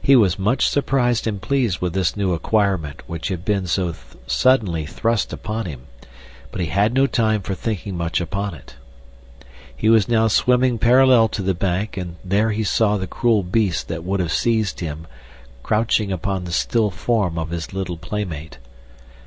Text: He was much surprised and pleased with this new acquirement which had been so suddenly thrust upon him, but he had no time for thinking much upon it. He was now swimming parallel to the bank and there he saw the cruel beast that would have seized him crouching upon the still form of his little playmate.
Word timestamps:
He 0.00 0.16
was 0.16 0.38
much 0.38 0.66
surprised 0.66 1.26
and 1.26 1.38
pleased 1.38 1.80
with 1.82 1.92
this 1.92 2.16
new 2.16 2.32
acquirement 2.32 3.02
which 3.06 3.28
had 3.28 3.44
been 3.44 3.66
so 3.66 3.94
suddenly 4.26 4.86
thrust 4.86 5.34
upon 5.34 5.66
him, 5.66 5.82
but 6.50 6.62
he 6.62 6.68
had 6.68 6.94
no 6.94 7.06
time 7.06 7.42
for 7.42 7.54
thinking 7.54 7.94
much 7.94 8.22
upon 8.22 8.54
it. 8.54 8.76
He 9.76 9.90
was 9.90 10.08
now 10.08 10.28
swimming 10.28 10.78
parallel 10.78 11.28
to 11.28 11.42
the 11.42 11.52
bank 11.52 11.98
and 11.98 12.16
there 12.24 12.52
he 12.52 12.64
saw 12.64 12.96
the 12.96 13.06
cruel 13.06 13.42
beast 13.42 13.88
that 13.88 14.02
would 14.02 14.18
have 14.20 14.32
seized 14.32 14.80
him 14.80 15.06
crouching 15.62 16.10
upon 16.10 16.44
the 16.44 16.52
still 16.52 16.90
form 16.90 17.36
of 17.38 17.50
his 17.50 17.74
little 17.74 17.98
playmate. 17.98 18.56